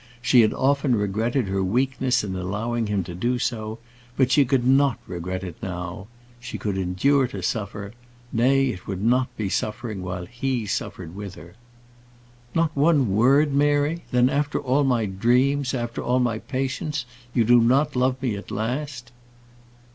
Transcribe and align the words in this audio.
She 0.19 0.41
had 0.41 0.51
often 0.51 0.95
regretted 0.95 1.47
her 1.47 1.63
weakness 1.63 2.23
in 2.23 2.35
allowing 2.35 2.87
him 2.87 3.03
to 3.03 3.13
do 3.13 3.37
so; 3.37 3.77
but 4.17 4.31
she 4.31 4.45
could 4.45 4.65
not 4.65 4.97
regret 5.05 5.43
it 5.43 5.57
now. 5.61 6.07
She 6.39 6.57
could 6.57 6.75
endure 6.75 7.27
to 7.27 7.43
suffer; 7.43 7.93
nay, 8.33 8.69
it 8.69 8.87
would 8.87 9.03
not 9.03 9.27
be 9.37 9.47
suffering 9.47 10.01
while 10.01 10.25
he 10.25 10.65
suffered 10.65 11.13
with 11.15 11.35
her. 11.35 11.53
"Not 12.55 12.75
one 12.75 13.11
word, 13.15 13.53
Mary? 13.53 14.03
Then 14.09 14.27
after 14.27 14.59
all 14.59 14.83
my 14.83 15.05
dreams, 15.05 15.71
after 15.75 16.01
all 16.01 16.17
my 16.19 16.39
patience, 16.39 17.05
you 17.35 17.43
do 17.43 17.59
not 17.61 17.95
love 17.95 18.19
me 18.23 18.35
at 18.37 18.49
last?" 18.49 19.11